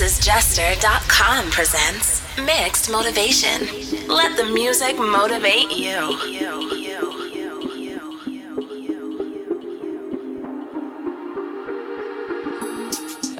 [0.00, 4.08] MrsJester.com presents Mixed Motivation.
[4.08, 5.92] Let the music motivate you.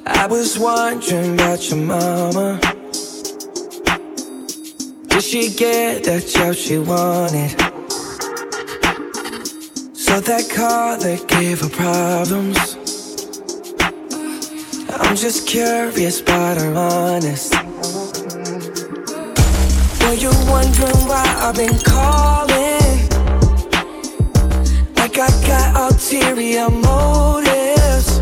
[0.05, 2.61] I was wondering about your mama.
[5.09, 7.59] Did she get that job she wanted?
[9.97, 12.90] So that car that gave her problems.
[15.01, 17.53] I'm just curious, but I'm honest.
[20.01, 23.09] Were you're wondering why I've been calling?
[24.97, 28.21] Like I got ulterior motives.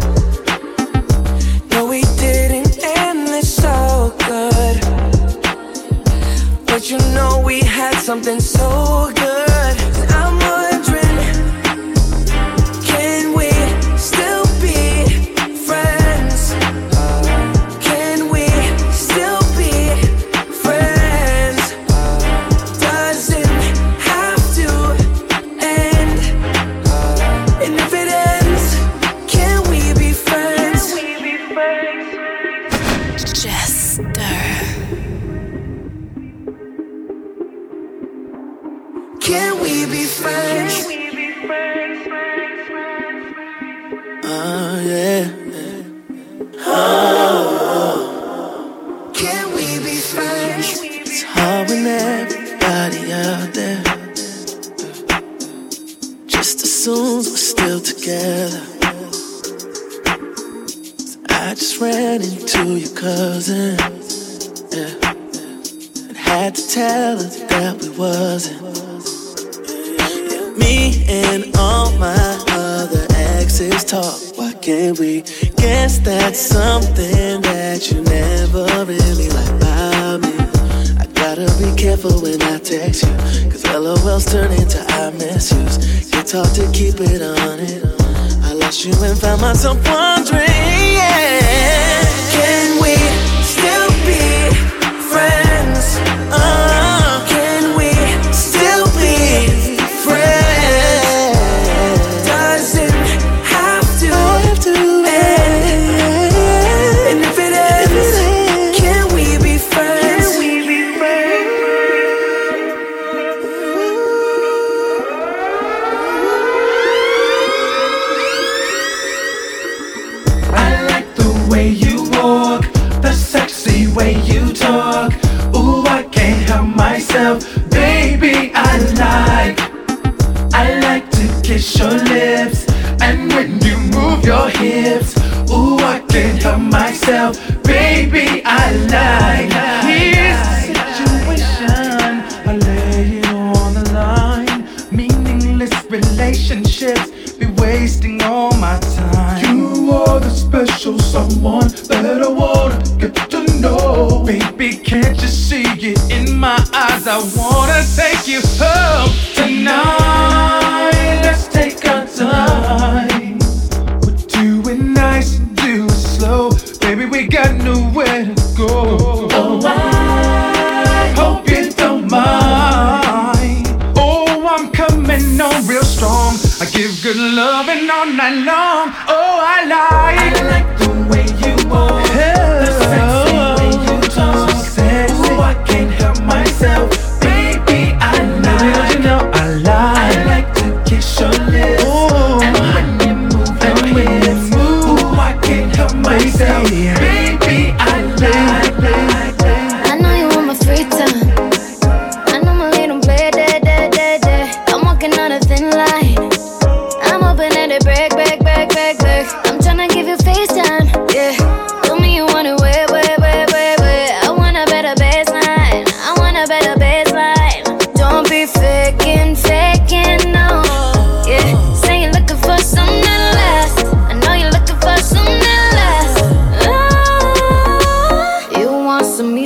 [1.71, 4.80] No, we didn't, end this so good.
[6.66, 9.48] But you know we had something so good.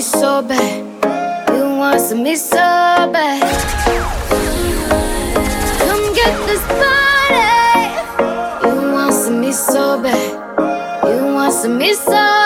[0.02, 0.84] so bad.
[1.54, 3.40] You want me so bad.
[5.78, 7.46] Come get this party.
[8.66, 10.32] You want me so bad.
[11.04, 12.41] You want me so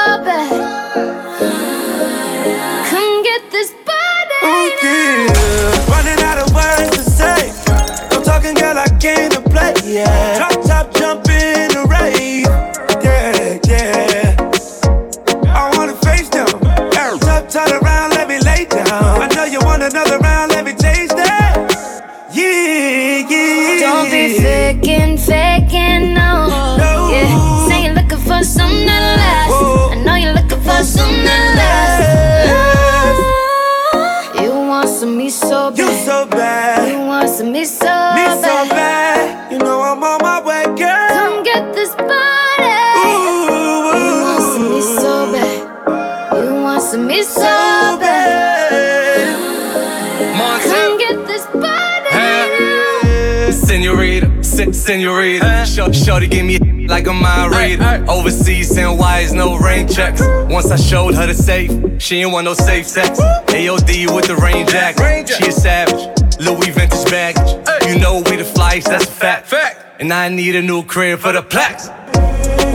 [55.00, 55.66] sen- senorita.
[55.66, 56.58] Sh- Shorty give me
[56.88, 58.04] like a mind reader.
[58.08, 60.22] Overseas, send wires, no rain checks.
[60.48, 63.20] Once I showed her the safe, she ain't want no safe sex.
[63.20, 65.28] AOD with the rain jacket.
[65.28, 66.14] She a savage.
[66.38, 67.50] Louis vintage baggage.
[67.88, 69.52] You know we the flyest, that's a fact.
[70.00, 71.88] And I need a new crib for the plaques.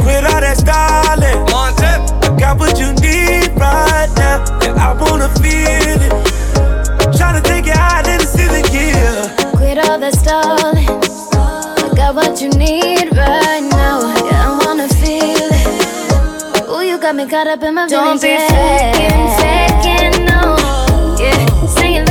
[0.01, 1.45] Quit all that stalling.
[1.47, 2.23] Montep.
[2.23, 6.12] I got what you need right now, and I wanna feel it.
[7.13, 9.51] Tryna take it out in the city, yeah.
[9.51, 10.81] Quit all that stalling.
[12.42, 14.00] I got what you need right now.
[14.26, 16.70] Yeah, I wanna feel it.
[16.70, 20.58] Ooh, you got me caught up in my Don't be faking, faking, no.
[21.20, 22.11] Yeah, say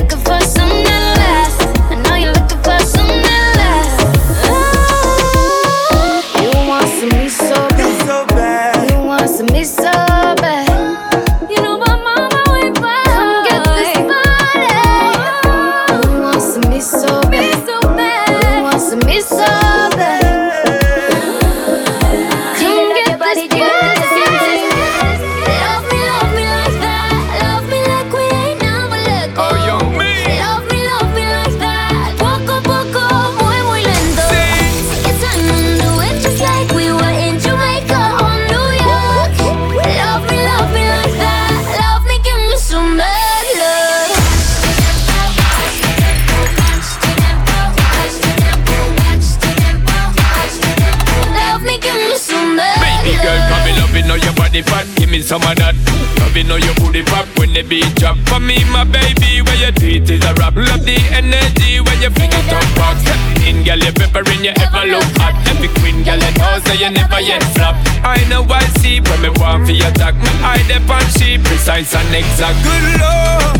[66.70, 67.76] girl, you say you never yet flop.
[68.04, 70.14] I know I see when me want for your attack.
[70.14, 72.62] Me eye the on she precise and exact.
[72.64, 73.58] Good lord,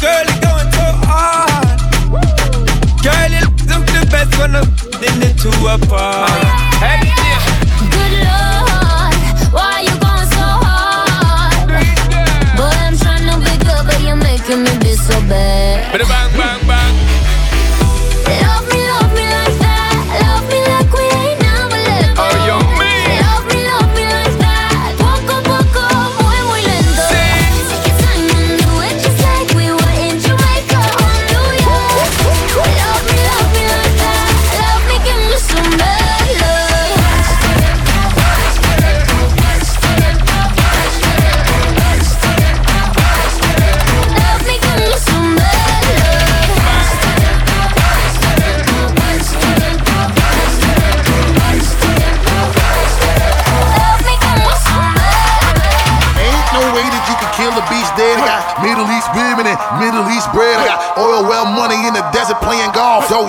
[0.00, 1.78] girl, you going so hard.
[3.02, 4.68] Girl, you look the best when I'm
[5.02, 6.30] in the two apart.
[6.82, 7.42] Hey, yeah.
[7.92, 9.14] Good Lord,
[9.52, 11.68] why you going so hard?
[12.56, 16.17] Boy, I'm trying to be good, but you're making me be so bad.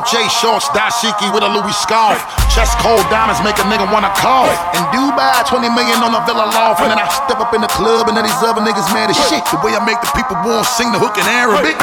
[0.09, 2.17] Dolce shorts, dashiki with a Louis scarf.
[2.49, 4.49] Chest cold diamonds make a nigga wanna call.
[4.73, 6.81] In Dubai, 20 million on a villa loft.
[6.81, 9.17] And then I step up in the club and then these other niggas mad as
[9.29, 9.45] shit.
[9.51, 11.77] The way I make the people want sing the hook in Arabic.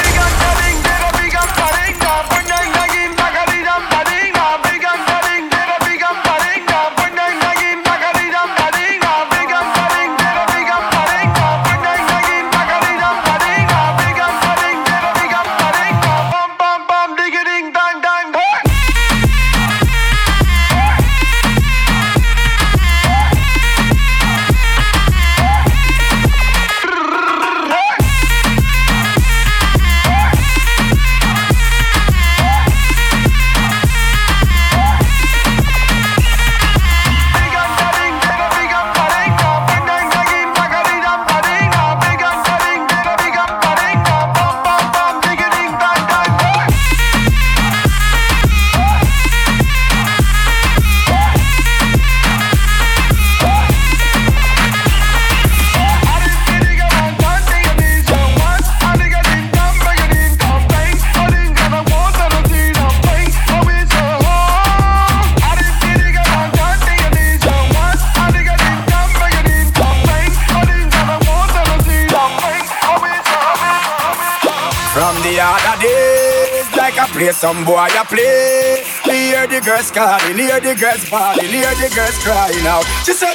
[79.97, 82.85] Calling, hear the girls bawling, hear the girls crying out.
[83.09, 83.33] She said,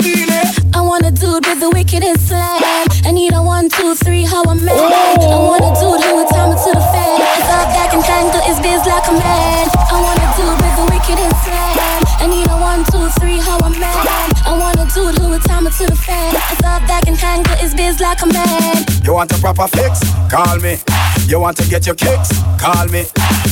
[0.78, 2.62] I want a dude with the wickedest slam.
[3.02, 4.78] I need a one, two, three, how I'm mad.
[4.78, 5.58] I oh.
[5.58, 7.18] want a dude who would time it to the fan.
[7.18, 9.66] It's all back and tangle, his biz like a man.
[9.74, 12.02] I want a dude with the wickedest slam.
[12.22, 14.38] I need a one, two, three, how I'm mad.
[14.46, 16.38] I want a dude who would time it to the fan.
[16.54, 18.86] It's all back and tangle, his biz like a man.
[19.02, 20.06] You want a proper fix?
[20.30, 20.78] Call me.
[21.26, 22.30] You want to get your kicks?
[22.62, 23.10] Call me.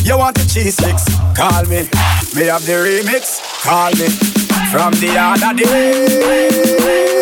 [0.09, 1.05] You want the cheese sticks?
[1.37, 1.83] Call me.
[2.33, 3.37] Me have the remix?
[3.63, 4.07] Call me.
[4.71, 7.18] From the other day.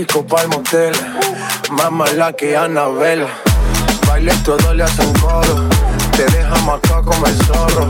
[0.00, 0.94] Disco pa'l motel.
[1.72, 3.26] Más mala que Anabel.
[4.06, 5.68] Baile todo le hacen coro.
[6.16, 7.86] Te deja marcado como el zorro.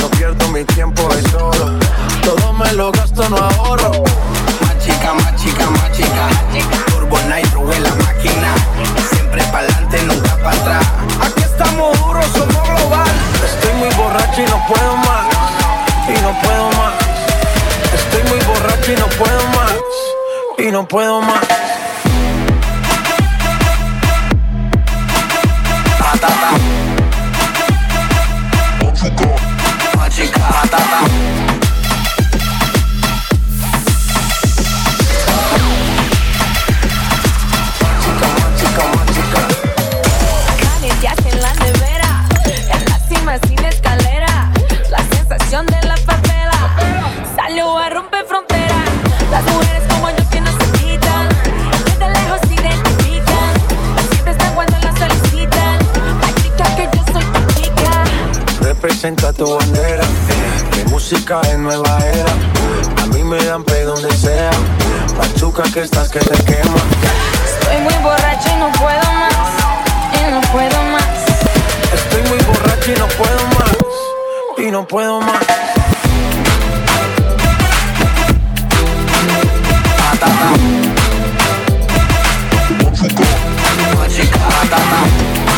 [0.00, 1.78] No pierdo mi tiempo, es oro.
[2.22, 3.92] Todo me lo gasto, no ahorro.
[4.62, 6.24] Más chica, más chica, más chica.
[6.90, 8.50] Turbo Nitro en la máquina.
[9.10, 10.86] Siempre pa'lante, nunca para atrás.
[11.26, 13.12] Aquí estamos duros, somos global.
[13.44, 15.26] Estoy muy borracho y no puedo más.
[16.08, 16.94] Y no puedo más.
[17.98, 19.99] Estoy muy borracho y no puedo más
[20.62, 21.40] y no puedo más.
[25.98, 26.50] Patata.
[29.96, 31.59] Machica, patata.
[58.80, 60.04] Presenta tu bandera.
[60.76, 62.32] Mi música es nueva era.
[63.02, 64.50] A mí me dan pe donde sea.
[65.16, 66.76] Pachuca que estás que te quema.
[67.44, 69.34] Estoy muy borracho y no puedo más.
[70.14, 71.04] Y no puedo más.
[71.94, 73.76] Estoy muy borracho y no puedo más.
[74.58, 75.60] Y no puedo más.
[84.20, 85.49] Big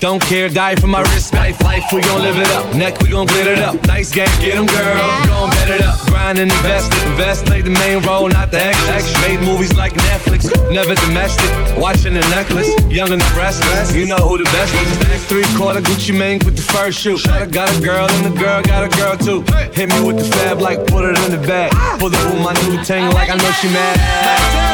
[0.00, 2.74] don't care, die for my wrist, life, life, we gon' live it up.
[2.74, 3.74] Neck, we gon' glitter it up.
[3.86, 4.96] Nice game, get them, girl.
[5.26, 5.98] Gon' bet it up.
[6.06, 9.28] Grind and invest, invest, play the main role, not the extra.
[9.28, 11.50] Made movies like Netflix, never domestic.
[11.76, 13.94] Watching the necklace, young and the restless.
[13.94, 15.08] You know who the best is.
[15.08, 17.18] Next three quarter Gucci Mane with the first shoe.
[17.50, 19.42] Got a girl and the girl got a girl too.
[19.72, 21.72] Hit me with the fab like put it in the bag.
[21.98, 24.67] Pull up with my new tangle like I know she mad.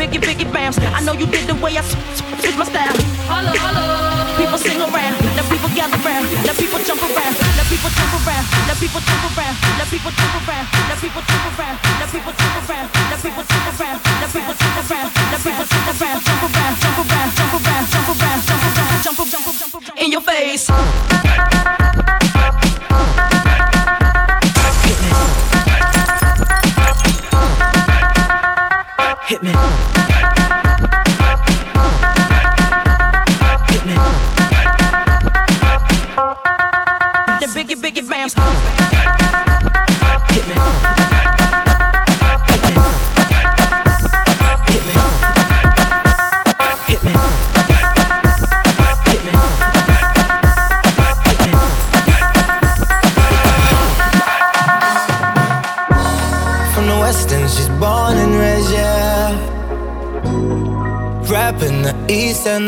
[0.00, 0.80] biggie, biggie bams.
[0.80, 2.96] I know you did the way I switch my style.
[3.28, 3.84] Holla, holla.
[4.40, 8.44] People sing around, now people gather around, now people jump around, now people jump around,
[8.64, 11.44] now people jump around, now people jump around, now people jump around, now people jump
[11.52, 15.68] around, now people jump around, now people jump around, now people jump around, jump around,
[15.68, 18.40] jump around, jump around, jump around, jump around, jump around,
[19.04, 20.70] jump around, jump around, in your face.
[29.30, 29.89] hit me.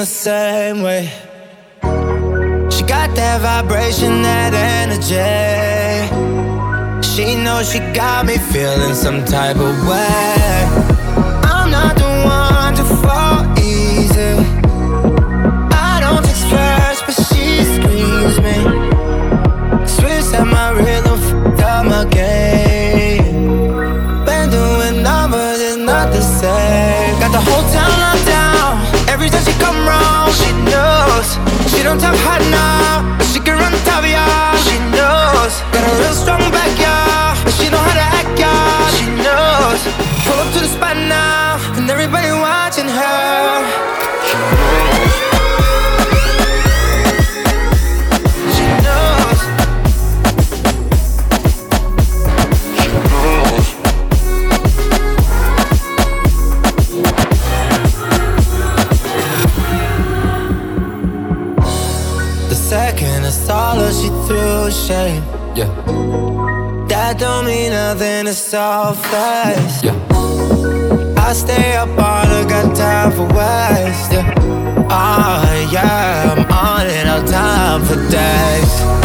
[0.03, 1.09] The same way.
[2.73, 5.15] She got that vibration, that energy.
[7.07, 11.02] She knows she got me feeling some type of way.
[31.93, 32.82] Don't talk hot now,
[67.95, 69.85] nothing, it's all fast.
[69.85, 69.95] Yeah.
[71.19, 74.13] I stay up all I got time for waste.
[74.13, 74.35] Yeah.
[74.89, 79.02] Ah, yeah, I'm on it all time for days.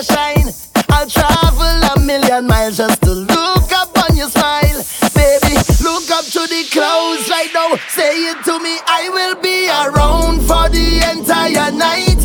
[0.00, 0.48] Your shine.
[0.88, 4.80] I'll travel a million miles just to look up on your smile.
[5.14, 7.76] Baby, look up to the clouds right now.
[7.88, 12.20] Say it to me, I will be around for the entire night.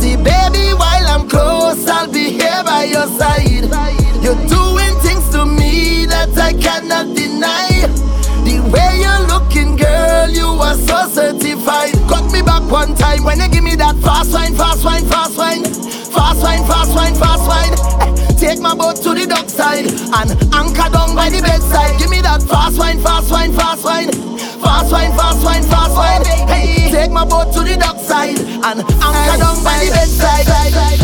[0.00, 3.70] See, baby, while I'm close, I'll be here by your side.
[4.22, 7.86] You're doing things to me that I cannot deny.
[8.44, 11.94] The way you're looking, girl, you are so certified.
[12.08, 15.38] Cut me back one time when you give me that fast wine, fast wine, fast
[15.38, 15.62] wine,
[16.66, 17.74] fast wine, fast wine.
[18.02, 21.98] Eh, Take my boat to the dock side and anchor down by the bedside.
[21.98, 24.10] Give me that fast wine, fast wine, fast wine,
[24.60, 26.24] fast wine, fast wine, fast wine.
[26.48, 31.03] Hey, take my boat to the dock side and anchor down by the bedside.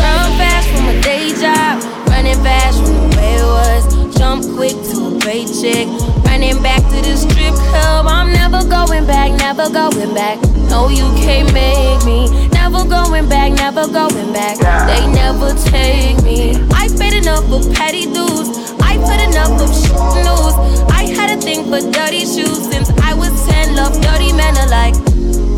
[8.87, 10.39] Going back, never going back.
[10.71, 12.49] No, you can't make me.
[12.49, 14.57] Never going back, never going back.
[14.89, 16.55] They never take me.
[16.73, 18.49] I paid enough for petty dues.
[18.81, 20.55] I put enough of shit news.
[20.91, 23.77] I had a thing for dirty shoes since I was 10.
[23.77, 24.97] Love dirty men alike.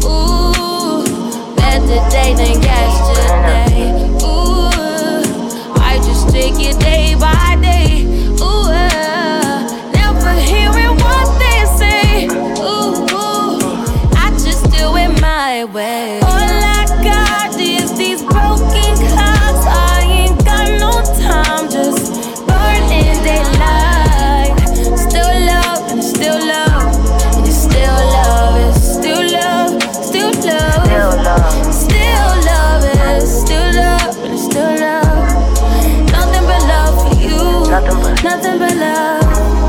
[0.04, 1.04] Ooh,
[1.54, 3.92] better day than yesterday.
[4.26, 8.02] Ooh, I just take it day by day.
[8.42, 8.91] Ooh,
[15.72, 16.20] my way.
[16.20, 19.66] All I got is these broken clocks.
[19.66, 22.12] I ain't got no time, just
[22.46, 24.56] burning daylight.
[24.98, 26.92] Still love and still love.
[27.46, 31.74] It's still love, it's still love, still love.
[31.74, 35.28] Still love, it's still love, and it's still love.
[36.12, 37.38] Nothing but love for you.
[37.70, 39.22] Nothing but nothing but love.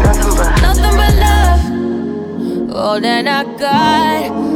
[0.04, 2.76] nothing but, Nothing but love.
[2.76, 4.53] All that I got,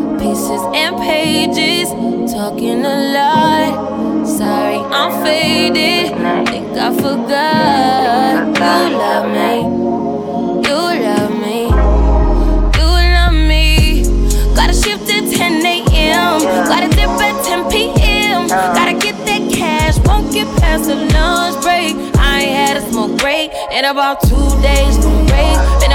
[0.48, 1.90] pieces and pages,
[2.32, 4.26] talking a lot.
[4.26, 6.16] Sorry, I'm faded.
[6.48, 8.48] Think I forgot.
[8.56, 9.54] You love me.
[10.68, 11.66] You love me.
[12.78, 14.04] You love me.
[14.56, 16.40] Gotta shift at 10 a.m.
[16.70, 18.48] Gotta dip at 10 p.m.
[18.48, 20.00] Gotta get that cash.
[20.06, 21.96] Won't get past the lunch break.
[22.18, 24.98] I ain't had a smoke break in about two days.
[25.00, 25.87] No break.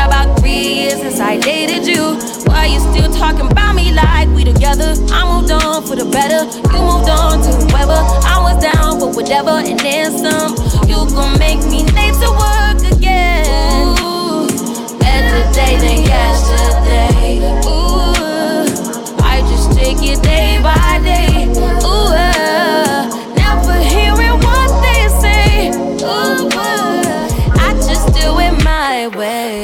[0.43, 2.19] Three years since I dated you.
[2.51, 4.93] Why you still talking about me like we together?
[5.13, 6.43] I moved on for the better.
[6.75, 7.95] You moved on to whoever.
[8.27, 10.57] I was down for whatever and then some.
[10.89, 13.95] You gon' make me late to work again.
[14.03, 14.49] Ooh,
[14.99, 17.39] better day than yesterday.
[17.63, 18.67] Ooh,
[19.23, 21.47] I just take it day by day.
[21.87, 22.11] Ooh,
[23.39, 25.71] never hearing what they say.
[26.03, 26.51] Ooh,
[27.63, 29.63] I just do it my way.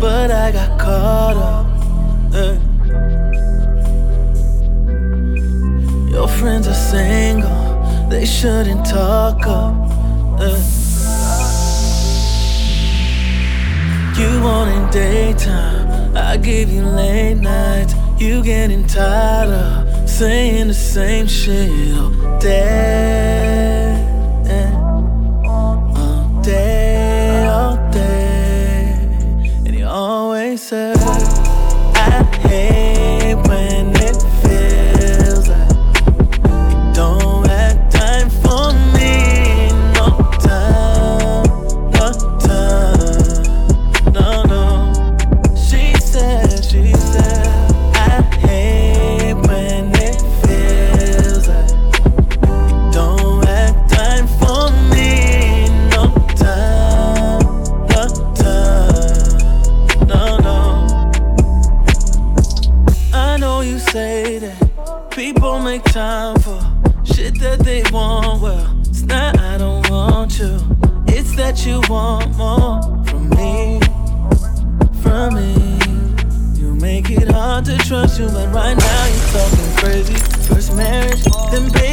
[0.00, 1.66] But I got caught up.
[2.34, 2.58] eh.
[6.10, 9.74] Your friends are single, they shouldn't talk up.
[10.40, 10.58] eh.
[14.18, 17.94] You wanting daytime, I give you late nights.
[18.18, 23.67] You getting tired of saying the same shit all day.
[78.58, 80.14] Right now you're talking crazy.
[80.48, 81.87] First marriage, then babies,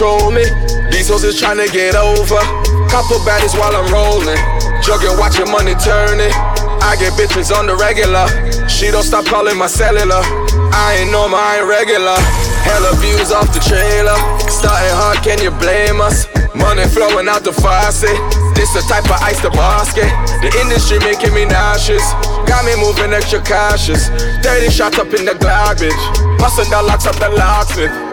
[0.00, 0.48] control me.
[0.88, 2.40] These hoes is trying to get over.
[2.88, 4.40] Couple baddies while I'm rolling.
[4.80, 6.32] Jugging, watching money turning.
[6.80, 8.24] I get bitches on the regular.
[8.64, 10.24] She don't stop calling my cellular.
[10.72, 12.16] I ain't normal, I ain't regular.
[12.64, 14.16] Hella views off the trailer.
[14.48, 16.24] Starting hard, can you blame us?
[16.56, 18.16] Money flowing out the faucet.
[18.56, 20.08] This the type of ice the basket.
[20.40, 22.08] The industry making me nauseous.
[22.48, 24.08] Got me moving extra cautious.
[24.40, 26.00] Dirty shots up in the garbage.
[26.40, 28.09] Busting the locks up the locksmith.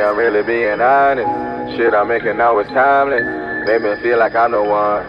[0.00, 1.76] I'm really being honest.
[1.76, 3.22] Shit I'm making now is timeless.
[3.66, 5.04] Make me feel like I'm the one.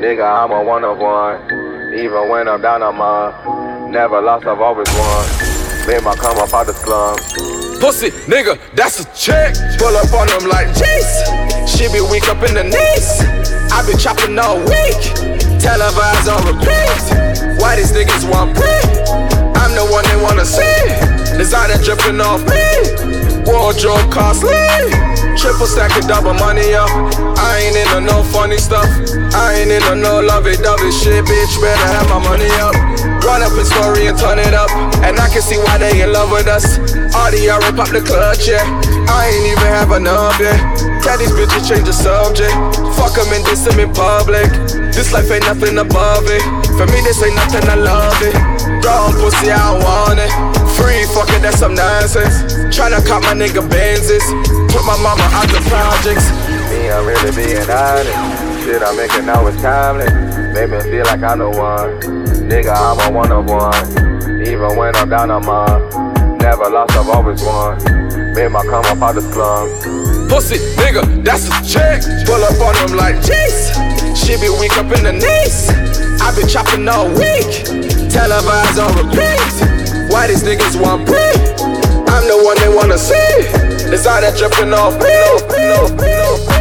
[0.00, 1.44] Nigga, I'm a one of one.
[1.94, 3.92] Even when I'm down, I'm on.
[3.92, 5.26] Never lost, I've always won.
[5.86, 7.20] Made my come up out the slums.
[7.80, 9.54] Pussy, nigga, that's a check.
[9.78, 11.68] Pull up on them like jeez.
[11.68, 13.20] She be weak up in the knees.
[13.72, 15.02] I been chopping all week.
[15.60, 17.60] Televised on repeat.
[17.60, 18.72] Why these niggas want me?
[19.58, 21.36] I'm the one they wanna see.
[21.36, 23.09] Designer dripping off me.
[23.44, 24.56] Wardrobe costly.
[25.36, 26.90] Triple stack of double money up.
[27.38, 28.88] I ain't into no funny stuff.
[29.32, 31.54] I ain't into no lovey dovey shit, bitch.
[31.60, 32.74] Better have my money up.
[33.24, 34.70] Run up in story and turn it up.
[35.04, 36.78] And I can see why they in love with us.
[37.14, 38.64] RDR rip up the clutch, yeah.
[39.08, 40.58] I ain't even have enough, yeah.
[41.00, 42.52] Tell these bitches change the subject.
[43.00, 44.50] Fuck them and diss them in public.
[44.92, 46.42] This life ain't nothing above it.
[46.76, 48.34] For me, this ain't nothing, I love it.
[48.84, 50.32] Wrong pussy, I don't want it.
[50.76, 52.59] Free, fuck it, that's some nonsense.
[52.70, 54.24] Tryna cop my nigga Benzes.
[54.70, 56.30] Put my mama out the projects.
[56.70, 58.64] Me, I'm really being honest.
[58.64, 60.12] Shit I'm making now is timeless.
[60.54, 62.00] Make me feel like I'm the one.
[62.48, 64.40] Nigga, I'm a one of one.
[64.46, 66.38] Even when I'm down, I'm on.
[66.38, 67.76] Never lost, I've always won.
[68.34, 69.68] Made my come up out the slum.
[70.28, 72.02] Pussy, nigga, that's a check.
[72.24, 73.74] Pull up on them like jeez.
[74.16, 75.68] She be weak up in the knees.
[76.22, 77.66] I been chopping all week.
[78.08, 80.10] Televised on repeat.
[80.10, 81.59] Why these niggas want me?
[82.20, 83.88] I'm the one they wanna see.
[83.90, 86.59] Designer dripping off me.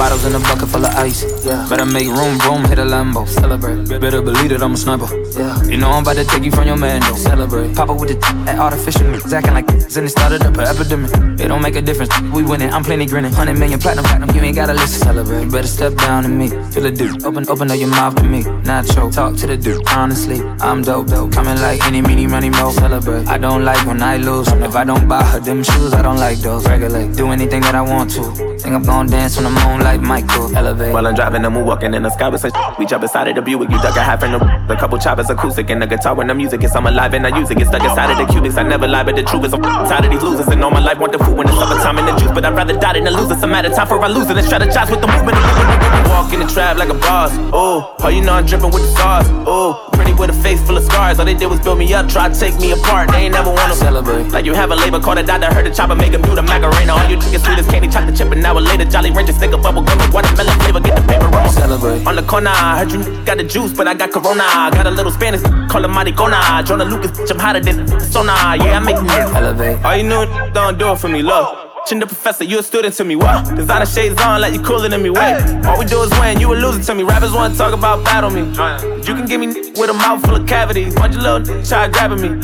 [0.00, 1.20] Bottles in a bucket full of ice.
[1.44, 1.68] Yeah.
[1.68, 3.28] Better make room, room, hit a Lambo.
[3.28, 4.00] Celebrate.
[4.00, 5.04] Better believe that I'm a sniper.
[5.38, 5.62] Yeah.
[5.64, 7.16] You know I'm about to take you from your man, though.
[7.16, 7.76] Celebrate.
[7.76, 9.30] Papa with the t- at artificial mix.
[9.30, 11.10] Acting like and it started up an epidemic.
[11.38, 12.18] It don't make a difference.
[12.32, 13.32] We winning, I'm plenty grinning.
[13.32, 14.34] 100 million platinum, platinum.
[14.34, 15.02] You ain't gotta listen.
[15.02, 15.42] Celebrate.
[15.44, 16.48] You better step down to me.
[16.48, 17.22] Feel the dude.
[17.24, 18.42] Open, open up your mouth to me.
[18.64, 19.12] Nacho.
[19.12, 19.86] Talk to the dude.
[19.88, 21.32] Honestly, I'm dope, dope.
[21.32, 22.70] Coming like any, meeny, money, mo.
[22.72, 23.28] Celebrate.
[23.28, 24.48] I don't like when I lose.
[24.48, 26.66] If I don't buy her them shoes, I don't like those.
[26.66, 27.14] Regulate.
[27.16, 28.22] Do anything that I want to.
[28.60, 30.56] Think I'm gonna dance on the moon like Michael.
[30.56, 30.92] Elevate.
[30.92, 33.42] While I'm driving, I'm walking in the sky with such We jump inside of the
[33.42, 34.40] Buick, you duck a half in the
[34.72, 37.36] A couple choppers acoustic and the guitar when the music is I'm alive and I
[37.38, 37.58] use it.
[37.58, 40.04] Get stuck inside of the cubics, I never lie, but the truth is I'm tired
[40.04, 40.48] of these losers.
[40.48, 42.32] And all my life want the food when it's summertime in the juice.
[42.32, 43.40] But I'd rather die than lose it.
[43.40, 45.89] Some out of time for I lose it and strategize with the movement.
[46.08, 47.30] Walk in the trap like a boss.
[47.52, 49.26] Oh, oh, you know I'm dripping with the sauce.
[49.46, 51.18] Oh, pretty with a face full of scars.
[51.18, 53.10] All they did was build me up, try to take me apart.
[53.10, 54.28] They ain't never wanna celebrate.
[54.28, 56.42] Like you have a labor call the doctor, heard the chopper, make him do the
[56.42, 56.92] macarena.
[56.92, 59.58] All you niggas sweet as candy, chocolate chip, an hour later, Jolly Rancher, stick a
[59.58, 61.48] bubble gum, with watermelon flavor, get the paper roll.
[61.48, 62.06] Celebrate.
[62.06, 64.44] On the corner, I heard you got the juice, but I got corona.
[64.72, 66.64] Got a little Spanish, call him Maricona.
[66.66, 68.32] Jonah Lucas, bitch, I'm hotter than Sona.
[68.56, 69.10] Yeah, I'm making it.
[69.10, 69.84] Elevate.
[69.84, 71.69] All you know, don't do it for me, look.
[71.90, 73.56] Chin the professor, you a student to me, what?
[73.56, 75.42] Designer shades on like you cooler than me, wait.
[75.66, 77.02] All we do is win, you a loser to me.
[77.02, 78.42] Rappers wanna talk about battle me.
[78.42, 80.94] You can give me with a mouth full of cavities.
[80.94, 82.40] Bunch of little try grabbing me.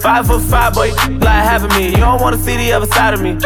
[0.00, 1.88] Five foot five, boy, like having me.
[1.88, 3.38] You don't wanna see the other side of me.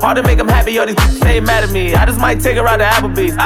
[0.00, 1.94] Hard to make them happy, all these stay mad at me.
[1.94, 3.36] I just might take her out to Applebee's.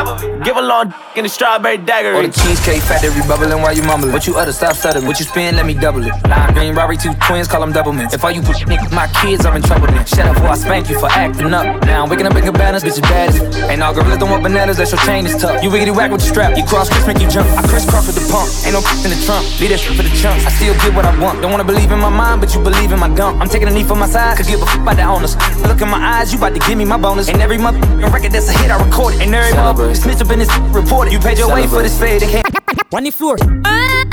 [0.45, 2.15] Give a long in the strawberry dagger.
[2.15, 4.13] Or the cheesecake factory bubbling while you mumbling.
[4.13, 5.05] What you utter, stop stuttering.
[5.07, 6.15] What you spin, let me double it.
[6.29, 8.15] Lime green Robbery, two twins, call them doublemans.
[8.15, 10.07] If all you push niggas, my kids, I'm in trouble then.
[10.07, 11.51] Shut up or I spank you for acting.
[11.65, 13.71] Now I'm waking up in cabanas, bitch, you bad as it.
[13.71, 15.63] Ain't all gorillas don't want bananas, that's your chain is tough.
[15.63, 17.49] You wiggity whack with the strap, you cross Chris, make you jump.
[17.57, 19.45] I crisscross with the pump, ain't no in the trunk.
[19.61, 20.45] Leave that shit for the chumps.
[20.47, 21.41] I still get what I want.
[21.43, 23.41] Don't wanna believe in my mind, but you believe in my dump.
[23.41, 25.37] I'm taking a knee for my side, could give a fuck about the owners.
[25.63, 27.29] Look in my eyes, you about to give me my bonus.
[27.29, 29.23] And every month, record that's a hit, I record it.
[29.23, 31.13] And every month, snitch up in this report it.
[31.13, 32.47] You paid your way for this fade, they can't.
[32.93, 33.37] On the floor.
[33.65, 34.06] Uh,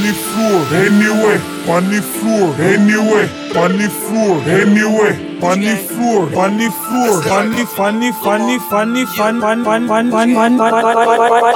[0.00, 1.38] the floor, anyway.
[1.68, 3.26] On the floor, anyway.
[3.56, 5.14] On the floor, anyway.
[5.42, 10.32] On the floor, on the floor, the funny, funny, funny, fun, fun, fun, fun, fun,
[10.34, 11.54] fun, fun, fun.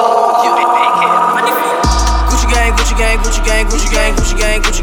[2.29, 4.83] Gucci gang, Gucci gang, Gucci gang, Gucci gang, Gucci gang, Gucci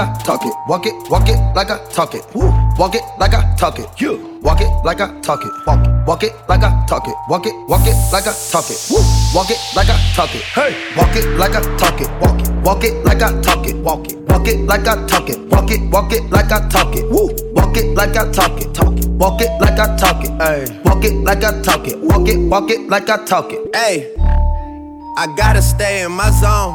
[0.00, 0.54] I talk it.
[0.66, 2.24] Walk it, walk it like I talk it.
[2.34, 2.48] Woo.
[2.78, 3.88] Walk it like I talk it.
[4.00, 4.40] You.
[4.42, 5.52] Walk it like I talk it.
[5.66, 7.14] Walk it, walk it like I talk it.
[7.28, 8.80] Walk it, walk it like I talk it.
[8.90, 9.04] Woo.
[9.34, 10.42] Walk it like I talk it.
[10.56, 10.72] Hey.
[10.96, 12.08] Walk it like I talk it.
[12.18, 13.76] Walk it, walk it like I talk it.
[13.76, 15.38] Walk it, walk it like I talk it.
[15.50, 17.04] Walk it, walk it like I talk it.
[17.10, 17.28] Woo.
[17.52, 18.72] Walk it like I talk it.
[18.72, 19.06] Talk it.
[19.06, 20.30] Walk it like I talk it.
[20.40, 20.80] Hey.
[20.84, 21.98] Walk it like I talk it.
[22.00, 23.76] Walk it, walk it like I talk it.
[23.76, 24.14] Hey.
[25.18, 26.74] I gotta stay in my zone.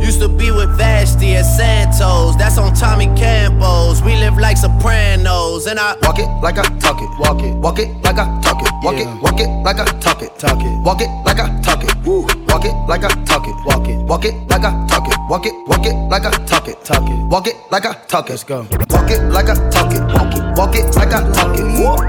[0.00, 2.36] Used to be with Vashti and Santos.
[2.36, 4.02] That's on Tommy Campos.
[4.02, 5.66] We live like Sopranos.
[5.66, 7.10] And I walk it like I talk it.
[7.18, 8.72] Walk it, walk it like I talk it.
[8.82, 9.14] Walk Yeah.
[9.14, 10.38] it, walk it like I talk it.
[10.38, 10.84] Talk it.
[10.84, 11.94] Walk it like I talk it.
[12.04, 12.26] Woo.
[12.50, 13.54] Walk it like I talk it.
[13.64, 15.14] Walk it, walk it like I talk it.
[15.30, 16.84] Walk it, walk it like I talk it.
[16.84, 17.30] Talk it.
[17.30, 18.30] Walk it like I talk it.
[18.30, 18.66] Let's go.
[18.90, 20.02] Walk it like I talk it.
[20.10, 21.62] Walk it, walk it like I talk it.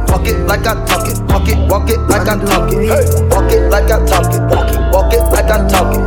[0.10, 1.22] Walk it like I talk it.
[1.30, 2.82] Walk it, walk it like I talk it.
[3.30, 4.42] Walk it like I talk it.
[4.50, 6.02] Walk it, walk it like I talk it.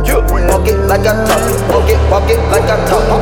[0.51, 1.59] Walk it like I talk it.
[1.71, 3.14] Walk it, walk it like I talk it.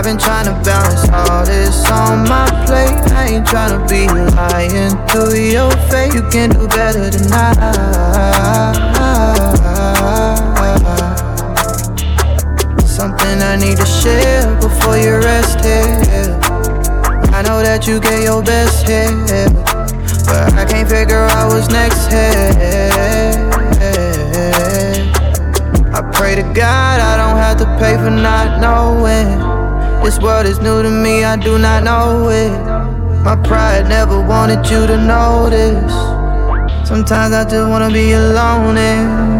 [0.00, 3.12] I've been trying to balance all this on my plate.
[3.12, 6.14] I ain't trying to be lying to your face.
[6.14, 7.44] You can do better than I.
[12.86, 16.32] Something I need to share before you rest here.
[17.36, 19.12] I know that you get your best here,
[20.24, 23.36] but I can't figure out what's next here.
[25.92, 29.49] I pray to God I don't have to pay for not knowing.
[30.02, 32.50] This world is new to me, I do not know it.
[33.22, 35.92] My pride never wanted you to notice.
[36.88, 38.76] Sometimes I just wanna be alone.
[38.76, 39.39] And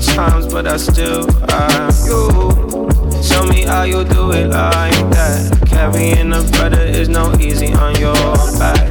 [0.00, 2.88] times, but I still have you.
[3.22, 5.66] Show me how you do it like that.
[5.66, 8.14] Carrying a brother is no easy on your
[8.58, 8.88] back.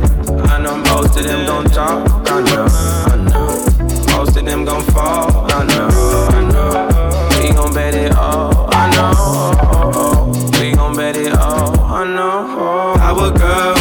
[0.50, 2.08] I know most of them gon' talk.
[2.30, 4.18] I know, I know.
[4.18, 5.52] Most of them gon' fall.
[5.52, 5.88] I know,
[6.32, 7.42] I know.
[7.42, 8.70] We gon' bet it all.
[8.74, 10.32] I know.
[10.60, 11.80] We gon' bet it all.
[11.80, 12.96] I know.
[13.00, 13.76] Our girl,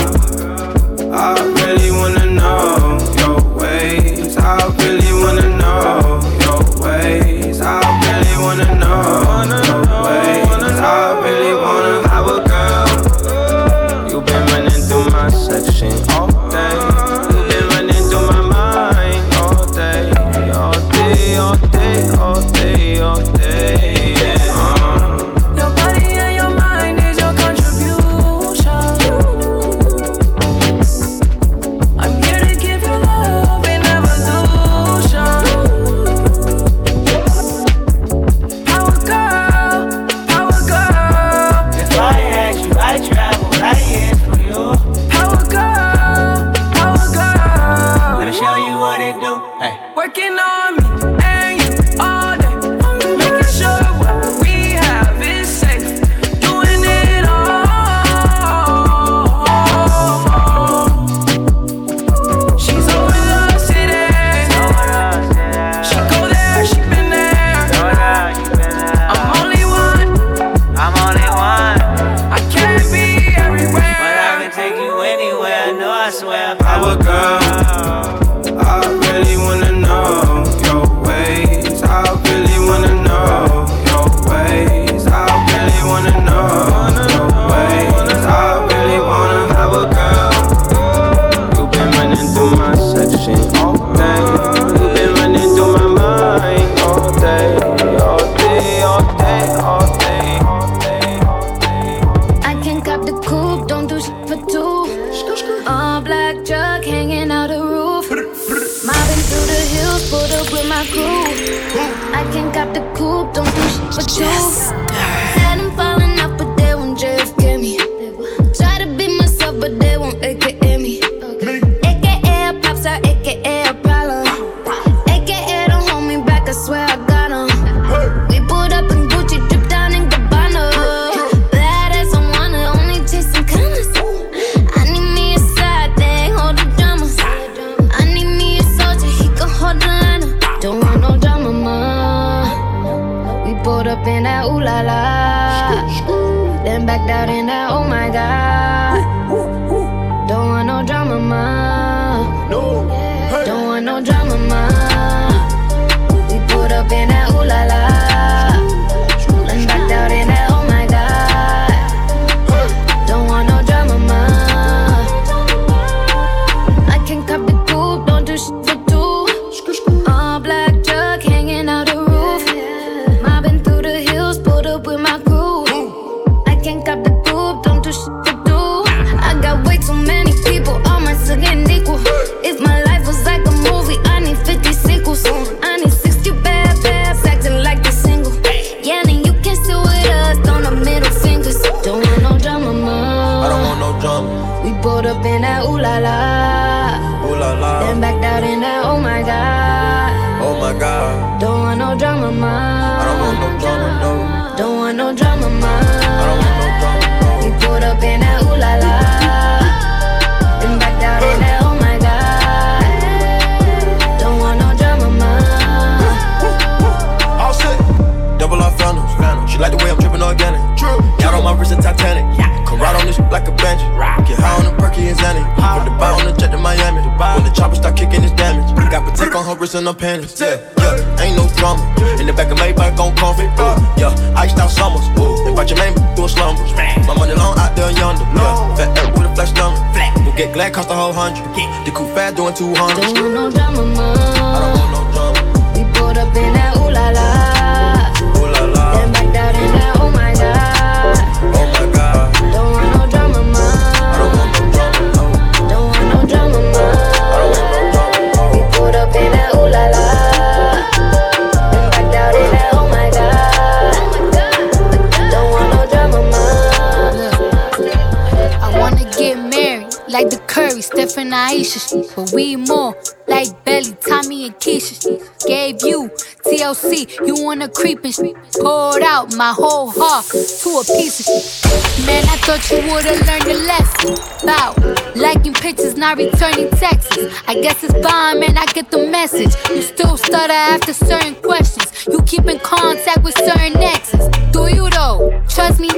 [270.89, 275.21] Steph and Aisha, but we more like Belly, Tommy, and Keisha.
[275.47, 276.09] Gave you
[276.47, 278.35] TLC, you wanna creep and shit.
[278.65, 282.07] Out my whole heart to a piece of shit.
[282.07, 284.15] Man, I thought you would've learned your lesson.
[284.43, 287.19] About liking pictures, not returning texts.
[287.47, 289.55] I guess it's fine, man, I get the message.
[289.69, 292.07] You still stutter after certain questions.
[292.11, 294.27] You keep in contact with certain exes.
[294.53, 295.43] Do you though?
[295.51, 295.91] Trust me,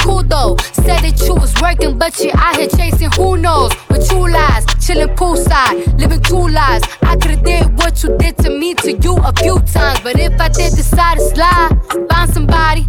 [0.00, 0.56] cool though.
[0.72, 3.72] Said that you was working, but you out here chasing who knows.
[3.88, 6.84] But you lies, chilling poolside, living two lives.
[7.02, 10.40] I could've did what you did to me to you a few times, but if
[10.40, 11.70] I did decide to slide,
[12.10, 12.86] find somebody,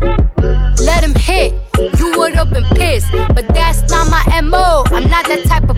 [0.84, 3.12] let him hit you would've been pissed.
[3.34, 4.84] But that's not my MO.
[4.88, 5.78] I'm not that type of.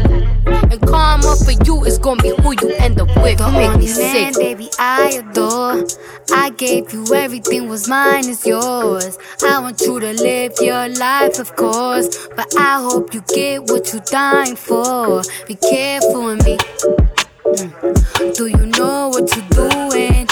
[0.72, 3.38] And karma for you is gonna be who you end up with.
[3.38, 4.14] Don't make me sick.
[4.14, 5.86] Man, baby, I adore.
[6.34, 9.18] I gave you everything, was mine is yours.
[9.44, 12.28] I want you to live your life, of course.
[12.36, 15.22] But I hope you get what you're dying for.
[15.48, 16.58] Be careful with me.
[17.46, 18.36] Mm.
[18.36, 20.28] Do you know what you're doing?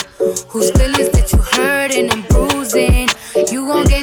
[0.49, 3.09] Whose feelings that you're hurting and bruising?
[3.51, 4.00] You gon' get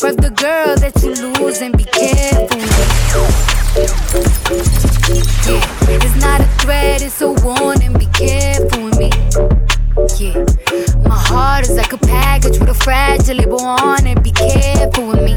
[0.00, 2.58] Grab the girl that you lose and be careful.
[5.46, 5.60] Yeah,
[5.94, 7.92] it's not a threat, it's a warning.
[7.92, 9.10] Be careful with me.
[10.18, 10.42] Yeah,
[11.06, 14.22] my heart is like a package with a fragile label on it.
[14.22, 15.36] Be careful with me.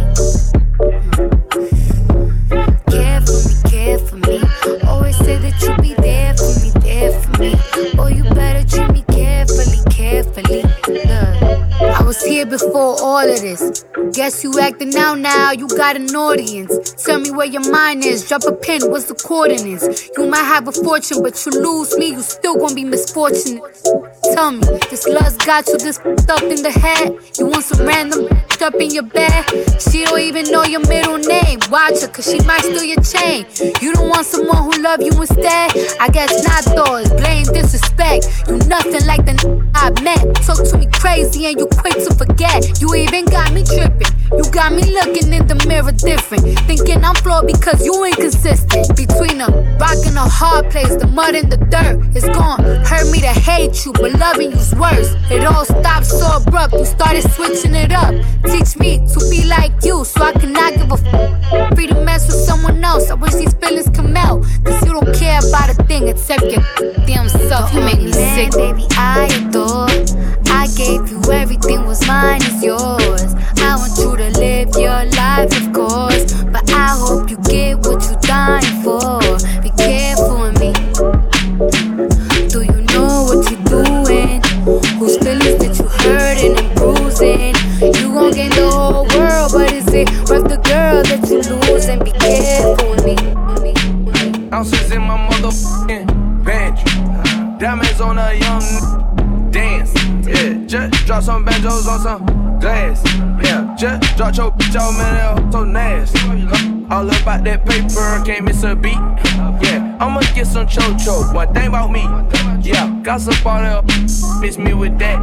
[2.87, 4.41] Care for me, care for me.
[4.87, 7.92] Always say that you'll be there for me, there for me.
[11.93, 13.85] I was here before all of this.
[14.13, 16.93] Guess you acting out now, you got an audience.
[17.03, 20.09] Tell me where your mind is, drop a pin, what's the coordinates?
[20.17, 23.63] You might have a fortune, but you lose me, you still gonna be misfortunate.
[24.33, 27.15] Tell me, this love's got you this stuffed in the head.
[27.37, 28.27] You want some random
[28.63, 29.43] up in your bed.
[29.81, 31.59] She don't even know your middle name.
[31.69, 33.45] Watch her, cause she might steal your chain.
[33.81, 35.71] You don't want someone who love you instead.
[35.99, 38.25] I guess not though, it's blame disrespect.
[38.47, 40.23] You nothing like the n- I met.
[40.47, 40.82] Talk to me
[41.45, 41.92] and you quick
[44.53, 46.45] got me looking in the mirror different.
[46.69, 48.95] Thinking I'm flawed because you inconsistent.
[48.95, 49.49] Between a
[49.81, 51.97] rock and a hard place, the mud and the dirt.
[52.15, 52.61] It's gone.
[52.85, 55.09] Hurt me to hate you, but loving you's worse.
[55.31, 56.73] It all stopped so abrupt.
[56.73, 58.13] You started switching it up.
[58.45, 61.75] Teach me to be like you so I cannot give a f.
[61.75, 63.09] Free to mess with someone else.
[63.09, 64.45] I wish these feelings come out.
[64.63, 66.63] Cause you don't care about a thing except your
[67.09, 67.73] damn self.
[67.73, 68.51] You make me sick.
[68.53, 69.89] baby, I adore.
[70.53, 73.33] I gave you everything, was mine is yours.
[73.57, 76.25] I want you to live your life, of course.
[76.53, 79.21] But I hope you get what you're dying for.
[79.63, 80.71] Be careful with me.
[82.51, 84.41] Do you know what you're doing?
[84.99, 87.55] Whose feelings that you hurting and bruising?
[87.97, 91.39] You gon' gain the whole world, but is it worth the girl that you
[91.71, 91.99] losing?
[92.03, 93.15] Be careful with me.
[94.51, 96.05] Ounces in my motherfucking
[96.43, 96.79] bench.
[97.59, 99.93] Diamonds on a young dance.
[100.27, 103.01] Yeah, just drop some banjos on some glass.
[103.83, 106.19] Just drop your bitch out, man, that so nasty.
[106.89, 108.93] All about that paper, can't miss a beat.
[108.93, 111.33] Yeah, I'ma get some cho-cho.
[111.33, 112.03] One thing about me,
[112.61, 113.85] yeah, gossip all that,
[114.39, 115.19] miss me with that.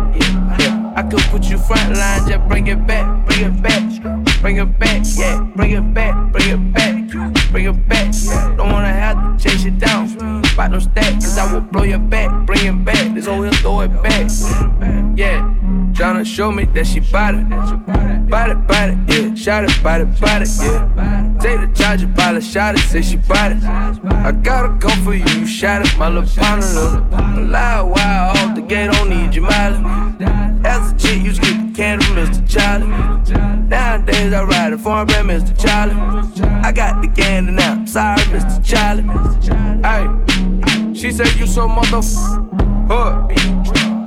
[0.60, 4.58] Yeah, I could put you front line, just bring it back, bring it back, bring
[4.58, 8.12] it back, yeah, bring it back, bring it back, bring it back.
[8.12, 10.06] Yeah, don't wanna have to chase you down.
[10.44, 13.14] Spot no stacks, cause I will blow your back, bring it back.
[13.14, 14.30] This old here, throw it back.
[15.16, 15.48] Yeah,
[15.90, 17.48] tryna show me that she bought it.
[18.28, 19.34] Bought it, bought it, yeah.
[19.34, 21.36] Shot it, bought it, bought it, yeah.
[21.40, 23.62] Take the charger, bottle, shot it, say she bought it.
[23.64, 27.00] I gotta go for you, you shot it, my little partner.
[27.42, 30.20] Lie wild off the gate, don't need your mileage.
[30.64, 32.46] As a chick, you get the candy Mr.
[32.48, 32.86] Charlie.
[33.68, 35.58] Nowadays, I ride a foreign band, Mr.
[35.58, 35.94] Charlie.
[36.62, 38.62] I got the candy now, sorry, Mr.
[38.62, 39.04] Charlie.
[39.82, 40.06] Hey,
[40.94, 43.28] she said you so motherfucker,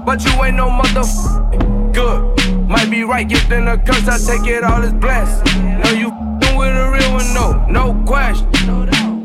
[0.05, 1.72] but you ain't no motherfucker.
[1.93, 5.45] Good, might be right, gifting a curse, I take it all as blessed.
[5.57, 6.09] No, you
[6.57, 8.49] with a real one, no, no question.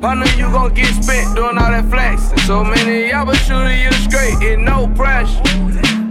[0.01, 2.31] Partner, you gon' get spent doing all that flex.
[2.47, 5.43] So many y'all, but shooting you straight, it no pressure.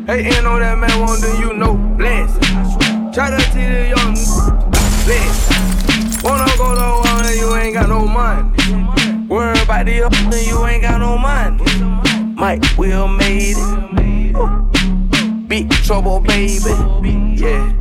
[0.07, 2.33] Hating on that man, won't do you no bless.
[3.13, 4.13] Try to see the young
[5.05, 6.23] bless.
[6.23, 9.27] Wanna go to and you ain't got no money.
[9.27, 10.13] Worry about the up
[10.45, 11.63] you ain't got no money.
[12.35, 13.26] Mike Will made
[16.37, 17.41] baby.
[17.41, 17.73] Yeah.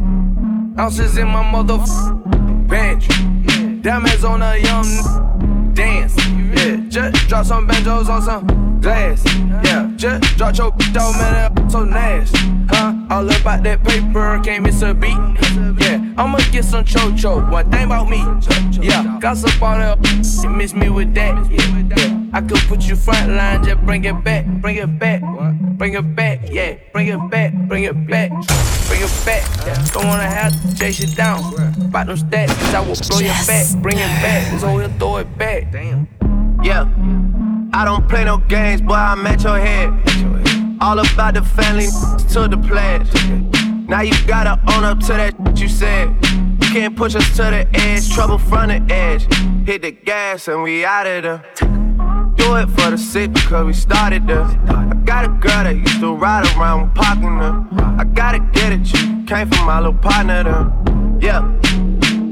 [0.79, 3.09] Ounces in my motherfucking bench.
[3.83, 6.17] Diamonds on a young dance.
[6.57, 9.25] Yeah, just drop some banjos on some glass.
[9.65, 12.39] Yeah, just drop your bitch man, that so nasty.
[12.69, 12.95] Huh?
[13.11, 15.19] All about that paper, can't miss a beat.
[15.81, 17.41] Yeah, I'ma get some cho-cho.
[17.51, 18.25] One thing about me,
[18.83, 19.99] yeah, gossip all that,
[20.57, 21.51] miss me with that.
[21.51, 22.16] Yeah.
[22.33, 25.23] I could put you front line, just bring it back, bring it back,
[25.79, 28.31] bring it back, yeah, bring it back, bring it back,
[28.89, 29.43] bring it back.
[29.67, 29.85] Yeah.
[29.93, 31.41] Don't wanna have to chase you down.
[31.81, 34.95] About them stats, cause I will blow your back, bring it back, this over here,
[34.99, 35.73] throw it back.
[35.73, 36.09] Damn.
[36.63, 36.89] Yeah.
[37.73, 39.93] I don't play no games, boy, I'm at your head.
[40.81, 41.87] All about the family
[42.33, 43.09] to the pledge.
[43.89, 46.09] Now you gotta own up to that you said.
[46.61, 49.27] You can't push us to the edge, trouble from the edge.
[49.67, 51.76] Hit the gas and we out of there.
[52.37, 54.45] Do it for the sick because we started there.
[54.45, 57.67] I got a girl that used to ride around with parking her.
[57.99, 60.73] I gotta get it, you came from my little partner there.
[61.21, 61.51] Yeah.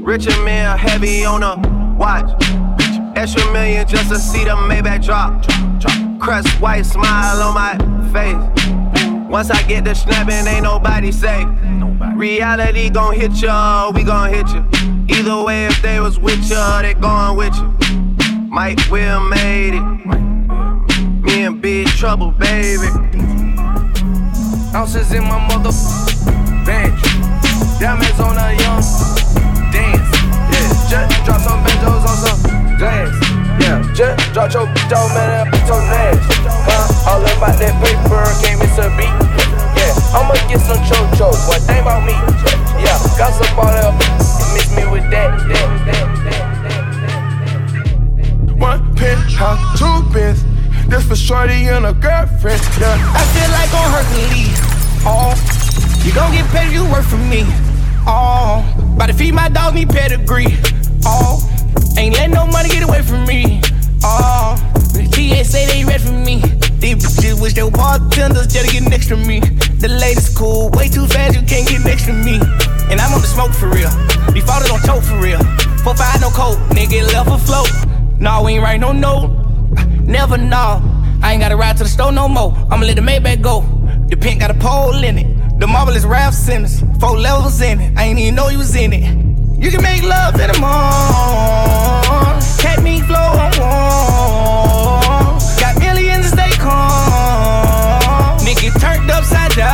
[0.03, 1.57] Richer man, heavy on a
[1.97, 2.29] watch.
[3.15, 5.43] Extra million just to see the Maybach drop.
[6.19, 7.77] Crust white smile on my
[8.13, 9.15] face.
[9.29, 11.47] Once I get the snapping, ain't nobody safe.
[12.15, 14.63] Reality gon' hit ya, we gon' hit you.
[15.09, 18.04] Either way, if they was with ya, they going with you.
[18.55, 19.83] Mike Will made it.
[21.19, 22.87] Me and Big Trouble, baby.
[24.71, 26.95] Ounces in my motherfucking bench.
[27.83, 28.79] Diamonds on a young
[29.75, 30.07] dance.
[30.55, 32.39] Yeah, just drop some banjos on some
[32.79, 33.11] glass.
[33.59, 36.47] Yeah, just drop your bitch out, man, that so nasty.
[36.47, 37.11] Huh?
[37.11, 39.11] All about that paper, can't miss a beat.
[39.75, 41.35] Yeah, I'ma get some cho-cho.
[41.51, 42.15] One thing about me,
[42.79, 43.91] yeah, gossip all that,
[44.55, 46.24] miss me with that, that, that.
[48.57, 50.43] One penthouse, two beds.
[50.87, 52.61] This for shorty and a girlfriend.
[52.79, 52.95] Yeah.
[53.13, 54.59] I feel like on Hercules.
[55.07, 55.33] Oh,
[56.05, 57.43] you gon' get paid, you work for me.
[58.07, 58.63] Oh,
[58.95, 60.57] About to feed my dog, need pedigree.
[61.05, 61.41] Oh,
[61.97, 63.61] ain't letting no money get away from me.
[64.03, 64.55] Oh,
[64.93, 66.39] the TA say they ready for me.
[66.79, 69.39] These bitches wish they were bartenders just to get next to me.
[69.39, 72.39] The latest cool, way too fast, you can't get next to me.
[72.91, 73.89] And I'm on the smoke for real.
[74.33, 75.41] Before they don't choke for real.
[75.83, 77.69] Four five no coke, nigga left afloat.
[78.19, 79.29] Nah, we ain't write no note.
[80.03, 80.81] Never know.
[81.21, 82.53] I ain't gotta ride to the store no more.
[82.71, 83.61] I'ma let the Maybach go.
[84.07, 85.59] The pink got a pole in it.
[85.59, 86.83] The marble is Raf Simons.
[86.99, 87.97] Four levels in it.
[87.97, 89.03] I ain't even know you was in it.
[89.57, 92.41] You can make love in the morning.
[92.59, 95.39] Cat me flow on warm.
[95.59, 98.39] Got millions to stay calm.
[98.45, 99.71] Nigga turned upside down.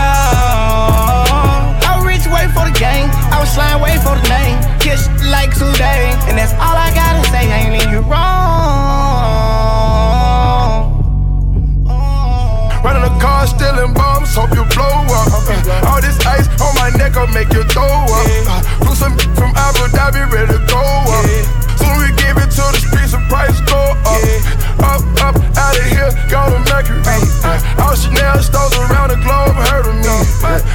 [1.84, 3.10] I was rich, wait for the game.
[3.34, 4.58] I was slime, wait for the name.
[4.80, 6.14] Kiss like today.
[6.30, 7.31] And that's all I gotta
[13.72, 15.32] stealing bombs, hope you blow up.
[15.88, 18.28] All this ice on my neck, I'll make you throw up.
[18.84, 21.26] Flew uh, some from Abu Dhabi, ready to go up.
[21.80, 24.22] Soon we give it to the streets, the price go up.
[24.82, 25.36] Up, up,
[25.72, 27.00] out of here, go to Mercury.
[27.80, 30.02] All Chanel stores around the globe heard of me.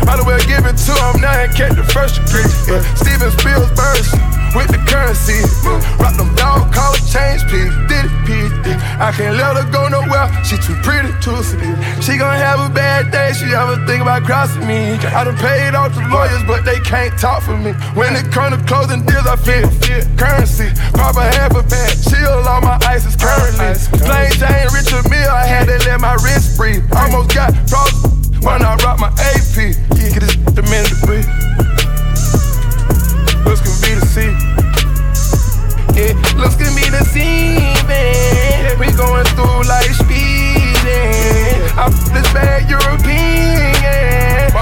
[0.06, 2.48] Might as well give it to him now and catch the first degree.
[2.96, 5.44] Steven Spielberg with the currency.
[5.68, 7.72] Uh, rock them dog collar chains, please.
[7.92, 8.52] Did it, please.
[8.96, 10.32] I can't let her go nowhere.
[10.44, 11.76] She too pretty to sleep.
[12.00, 13.36] She gon' have a bad day.
[13.36, 14.96] She ever think about crossing me.
[15.12, 17.72] I done paid off the lawyers, but they can't talk for me.
[17.92, 19.68] When it come to closing deals, I feel
[20.16, 20.72] currency.
[20.96, 22.40] Pop a half a bag, chill.
[22.48, 23.76] All my ice is currently.
[24.00, 25.30] Plain Jane, Richard Mille.
[25.30, 26.84] I had to let my wrist breathe.
[26.94, 28.06] Almost got frost
[28.42, 29.74] when I rock my AP.
[29.98, 31.26] Get this the minute to breathe.
[33.42, 34.30] Looks can be the sea.
[35.98, 38.78] Yeah, looks can be the deceiving.
[38.78, 41.66] We going through like speeding.
[41.74, 43.74] I'm this bad European.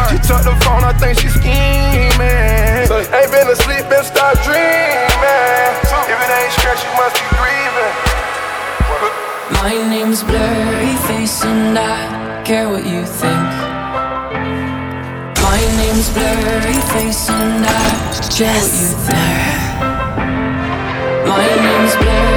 [0.08, 2.88] She took the phone, I think she scheming.
[3.12, 4.93] Ain't been asleep and start dreaming.
[10.14, 13.50] Name's Blurry Face and I care what you think.
[15.42, 17.68] My name's Blurry Face and I
[18.30, 19.74] care what you think.
[21.26, 22.33] My name's Blurry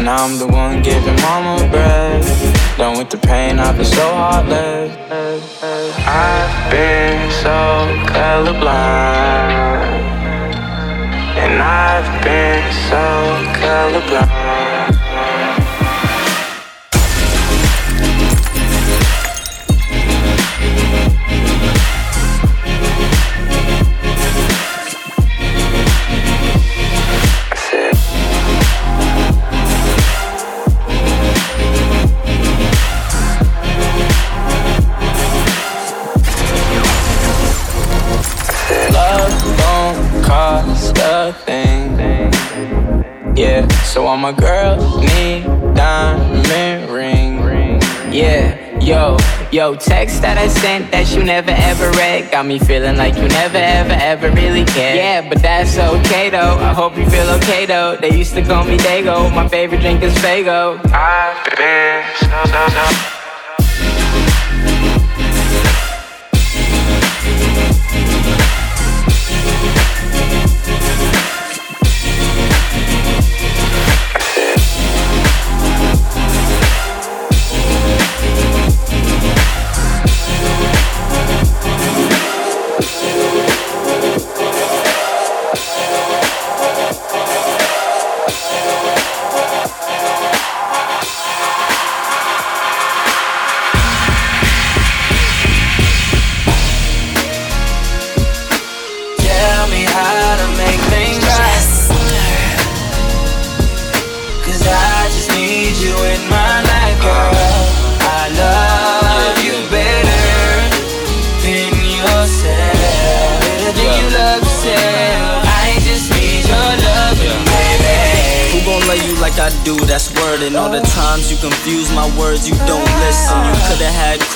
[0.00, 2.22] Now I'm the one giving mama bread.
[2.78, 4.96] Done with the pain, I've been so heartless.
[6.06, 7.58] I've been so
[8.12, 9.52] colorblind.
[11.42, 13.04] And I've been so
[13.60, 14.37] colorblind.
[44.04, 45.44] My girl need
[45.74, 47.38] diamond ring.
[48.12, 49.16] Yeah, yo,
[49.52, 52.30] yo, text that I sent that you never ever read.
[52.30, 54.96] Got me feeling like you never ever ever really cared.
[54.96, 56.56] Yeah, but that's okay though.
[56.58, 57.96] I hope you feel okay though.
[57.96, 59.32] They used to call me Dago.
[59.34, 60.80] My favorite drink is Fago.
[60.92, 63.17] I've been so, so, so.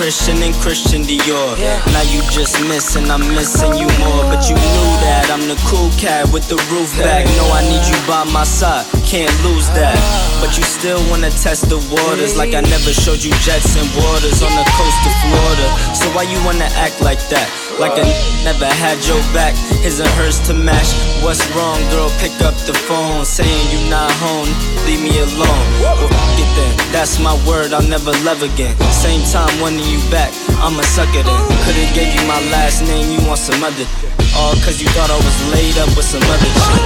[0.02, 1.54] Christian and Christian Dior.
[1.94, 4.26] Now you just missing, I'm missing you more.
[4.26, 7.24] But you knew that I'm the cool cat with the roof back.
[7.40, 9.96] No, I need you by my side, can't lose that.
[10.44, 14.44] But you still wanna test the waters like I never showed you jets and waters
[14.44, 15.68] on the coast of Florida.
[15.96, 17.48] So why you wanna act like that?
[17.80, 18.04] Like I
[18.44, 20.92] never had your back, his and hers to match.
[21.24, 22.12] What's wrong, girl?
[22.20, 24.52] Pick up the phone, saying you not home,
[24.84, 25.64] leave me alone.
[25.80, 28.76] Well, f- it then, that's my word, I'll never love again.
[28.92, 30.28] Same time, wanting you back,
[30.60, 31.40] I'ma suck it in.
[31.64, 33.88] Could've gave you my last name, you want some other.
[34.34, 36.82] All cause you thought I was laid up with some other chick.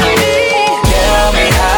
[0.00, 1.77] Oh, Tell me how to make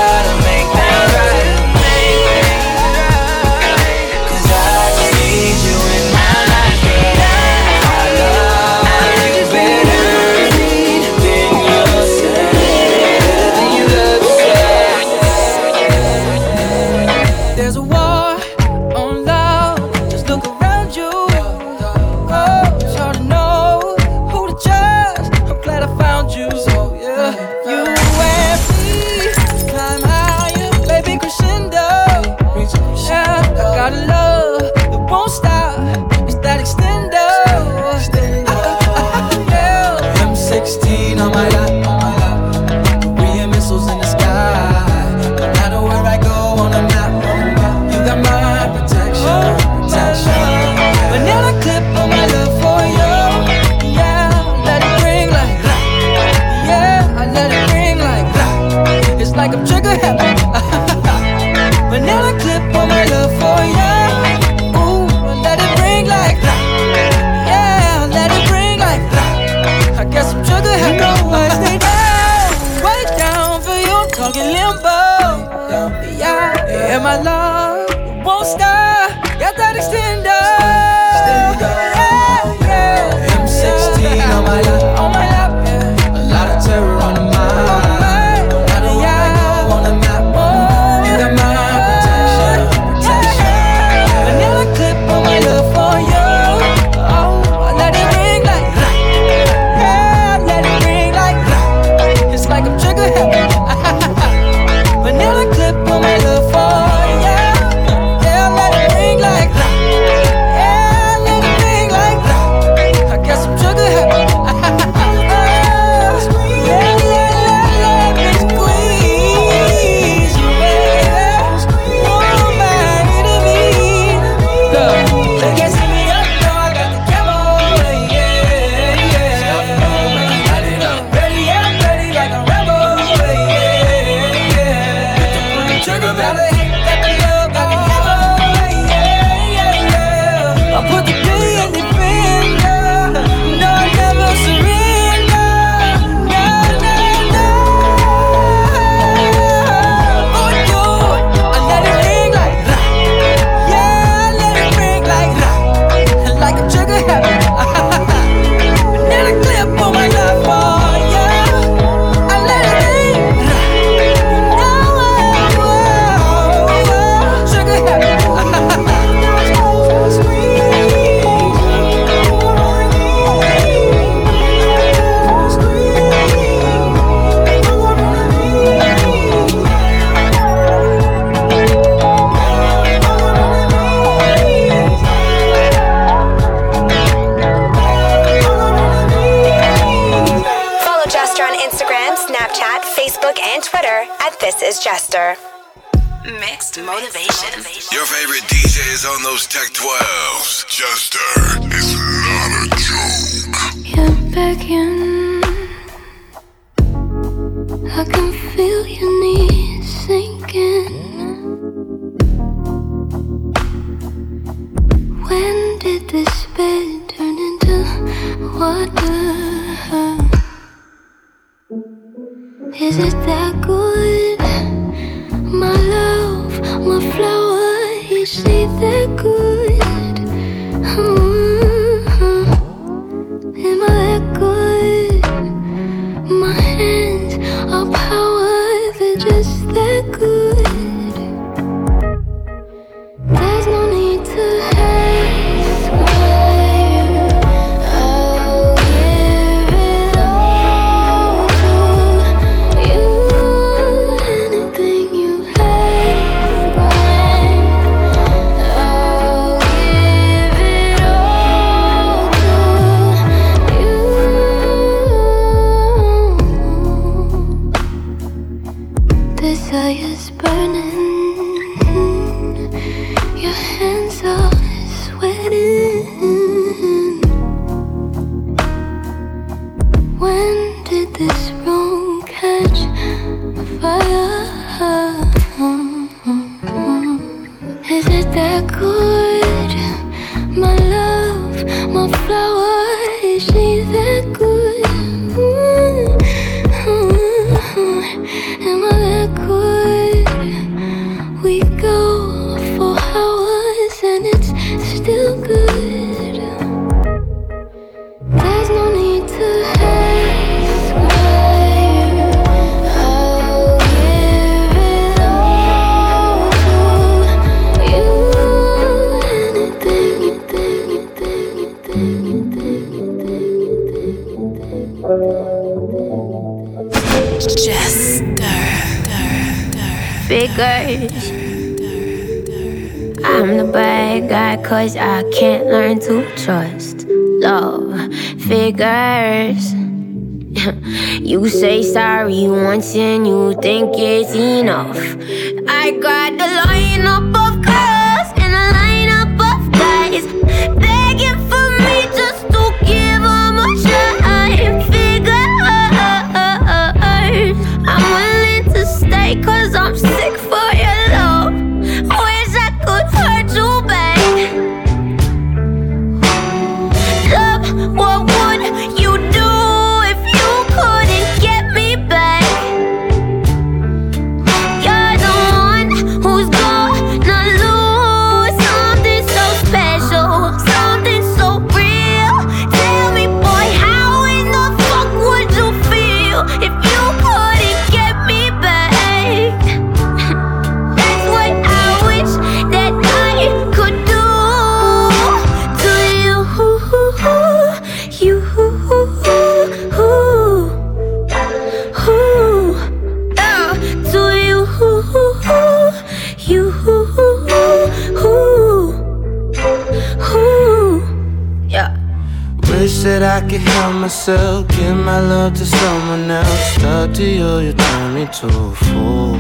[414.01, 416.75] myself, give my love to someone else.
[416.77, 419.33] Talk to you, you turn me to a fool.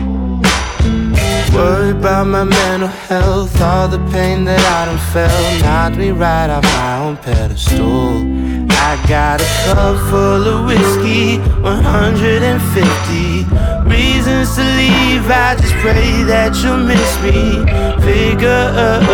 [1.54, 5.62] Worry about my mental health, all the pain that I don't felt.
[5.62, 8.22] Knocked me right off my own pedestal.
[8.70, 13.44] I got a cup full of whiskey, 150
[13.88, 15.28] reasons to leave.
[15.30, 17.64] I just pray that you'll miss me.
[18.04, 19.10] Figures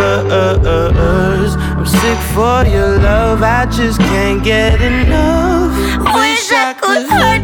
[1.87, 5.71] I'm sick for your love, I just can't get enough.
[6.17, 7.36] Wish I could hurt.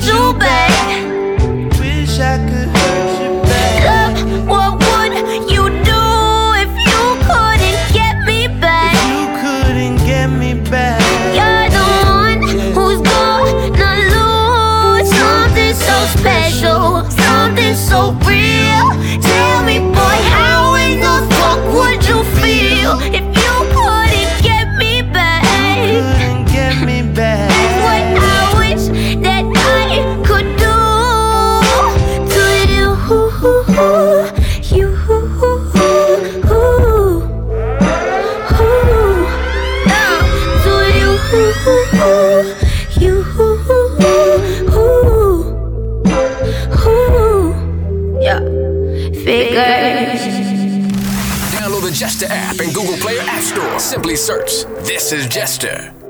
[54.23, 56.01] Search This is Jester.